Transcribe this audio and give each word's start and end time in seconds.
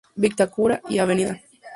Vitacura" 0.15 0.81
y 0.89 0.97
"Av. 0.97 1.07